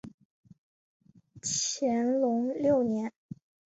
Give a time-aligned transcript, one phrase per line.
[1.43, 3.13] 乾隆六年。